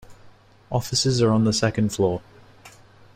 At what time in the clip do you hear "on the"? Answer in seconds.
1.29-1.53